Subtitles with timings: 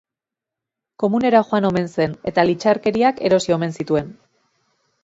[1.03, 4.15] Komunera joan omen zen eta litxarkeriak erosi omen zituen.